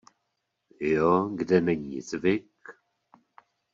[0.81, 2.49] Jo kde není zvyk…